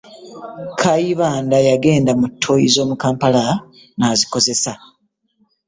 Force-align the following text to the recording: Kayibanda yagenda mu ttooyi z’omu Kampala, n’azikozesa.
Kayibanda 0.79 1.57
yagenda 1.67 2.11
mu 2.19 2.27
ttooyi 2.31 2.67
z’omu 2.73 2.95
Kampala, 3.03 3.43
n’azikozesa. 3.97 4.71